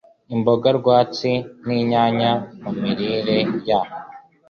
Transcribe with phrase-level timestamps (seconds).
[0.35, 1.31] Imboga Rwatsi
[1.65, 3.69] n’Inyanya mu Mirire y